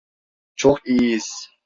[0.55, 1.49] Çok iyiyiz.